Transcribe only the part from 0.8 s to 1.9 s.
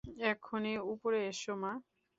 উপরে এসো, মা!